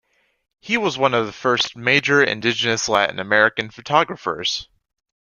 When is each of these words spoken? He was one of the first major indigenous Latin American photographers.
He 0.61 0.77
was 0.77 0.97
one 0.97 1.13
of 1.13 1.27
the 1.27 1.31
first 1.31 1.77
major 1.77 2.23
indigenous 2.23 2.89
Latin 2.89 3.19
American 3.19 3.69
photographers. 3.69 4.67